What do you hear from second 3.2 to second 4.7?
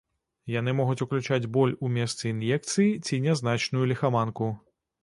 нязначную ліхаманку.